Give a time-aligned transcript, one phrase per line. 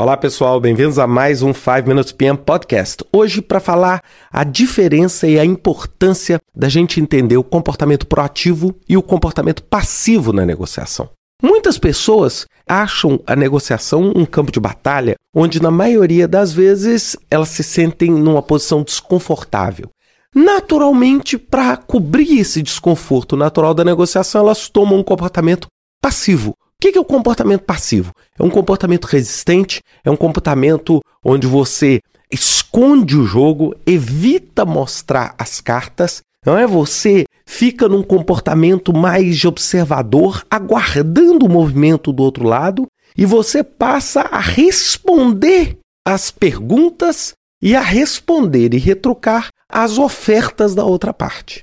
[0.00, 3.04] Olá pessoal, bem-vindos a mais um 5 Minutes PM Podcast.
[3.12, 4.02] Hoje para falar
[4.32, 10.32] a diferença e a importância da gente entender o comportamento proativo e o comportamento passivo
[10.32, 11.10] na negociação.
[11.42, 17.50] Muitas pessoas acham a negociação um campo de batalha onde na maioria das vezes elas
[17.50, 19.90] se sentem numa posição desconfortável.
[20.34, 25.66] Naturalmente, para cobrir esse desconforto natural da negociação, elas tomam um comportamento
[26.00, 28.10] passivo, o que é o comportamento passivo?
[28.38, 32.00] É um comportamento resistente, é um comportamento onde você
[32.32, 36.66] esconde o jogo, evita mostrar as cartas, não é?
[36.66, 43.62] Você fica num comportamento mais de observador, aguardando o movimento do outro lado, e você
[43.62, 51.62] passa a responder as perguntas e a responder e retrucar as ofertas da outra parte.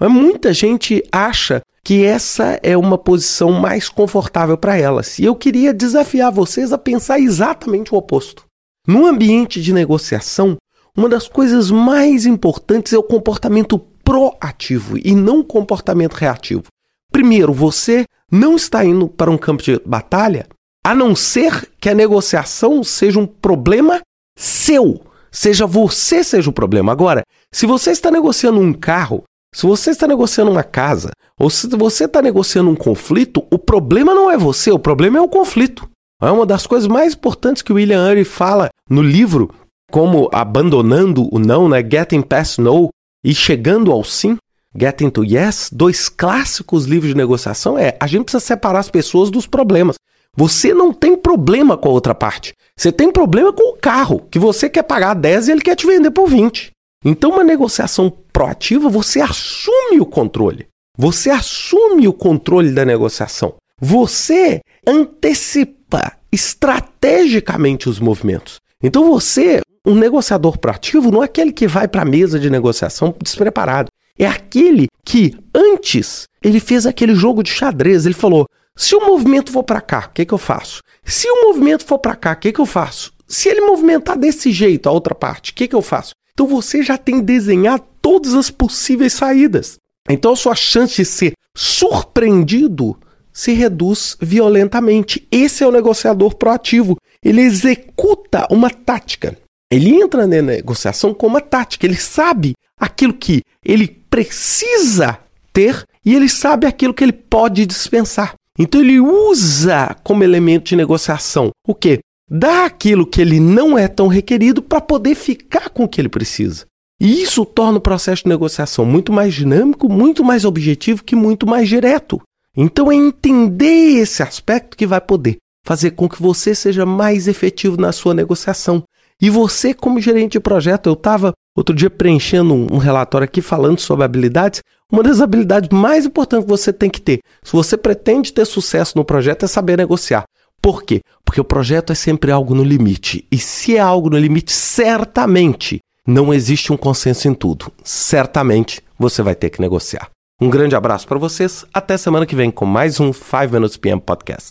[0.00, 5.20] Muita gente acha que essa é uma posição mais confortável para elas.
[5.20, 8.42] E eu queria desafiar vocês a pensar exatamente o oposto.
[8.88, 10.56] No ambiente de negociação,
[10.96, 16.64] uma das coisas mais importantes é o comportamento proativo e não comportamento reativo.
[17.12, 20.48] Primeiro, você não está indo para um campo de batalha
[20.84, 24.00] a não ser que a negociação seja um problema
[24.36, 25.02] seu.
[25.30, 26.90] Seja você seja o problema.
[26.90, 29.22] Agora, se você está negociando um carro,
[29.56, 34.14] se você está negociando uma casa, ou se você está negociando um conflito, o problema
[34.14, 35.88] não é você, o problema é o conflito.
[36.22, 39.50] É uma das coisas mais importantes que o William Ury fala no livro,
[39.90, 41.78] como abandonando o não, né?
[41.82, 42.90] Getting past no
[43.24, 44.36] e chegando ao sim.
[44.78, 49.30] Getting to Yes, dois clássicos livros de negociação, é a gente precisa separar as pessoas
[49.30, 49.96] dos problemas.
[50.36, 52.52] Você não tem problema com a outra parte.
[52.78, 55.86] Você tem problema com o carro, que você quer pagar 10 e ele quer te
[55.86, 56.72] vender por 20.
[57.02, 60.66] Então, uma negociação proativa, você assume o controle.
[60.98, 63.54] Você assume o controle da negociação.
[63.80, 68.60] Você antecipa estrategicamente os movimentos.
[68.82, 73.14] Então, você, um negociador proativo, não é aquele que vai para a mesa de negociação
[73.22, 73.88] despreparado.
[74.18, 78.04] É aquele que, antes, ele fez aquele jogo de xadrez.
[78.04, 78.44] Ele falou:
[78.76, 80.82] se o movimento for para cá, o que, que eu faço?
[81.02, 83.14] Se o movimento for para cá, o que, que eu faço?
[83.26, 86.12] Se ele movimentar desse jeito, a outra parte, o que, que eu faço?
[86.34, 89.80] Então você já tem desenhado todas as possíveis saídas.
[90.08, 92.96] Então a sua chance de ser surpreendido
[93.32, 95.26] se reduz violentamente.
[95.28, 96.96] Esse é o negociador proativo.
[97.20, 99.36] Ele executa uma tática.
[99.68, 101.84] Ele entra na negociação com uma tática.
[101.84, 105.18] Ele sabe aquilo que ele precisa
[105.52, 108.34] ter e ele sabe aquilo que ele pode dispensar.
[108.56, 111.98] Então ele usa como elemento de negociação o quê?
[112.28, 116.08] dá aquilo que ele não é tão requerido para poder ficar com o que ele
[116.08, 116.66] precisa.
[117.00, 121.46] E isso torna o processo de negociação muito mais dinâmico, muito mais objetivo que muito
[121.46, 122.20] mais direto.
[122.56, 125.36] Então é entender esse aspecto que vai poder
[125.66, 128.82] fazer com que você seja mais efetivo na sua negociação.
[129.20, 133.80] E você, como gerente de projeto, eu estava outro dia preenchendo um relatório aqui falando
[133.80, 134.62] sobre habilidades.
[134.90, 138.96] Uma das habilidades mais importantes que você tem que ter, se você pretende ter sucesso
[138.96, 140.24] no projeto, é saber negociar.
[140.62, 141.00] Por quê?
[141.24, 143.26] Porque o projeto é sempre algo no limite.
[143.30, 147.72] E se é algo no limite, certamente não existe um consenso em tudo.
[147.82, 150.08] Certamente você vai ter que negociar.
[150.40, 151.64] Um grande abraço para vocês.
[151.72, 154.50] Até semana que vem com mais um 5 Minutes PM Podcast.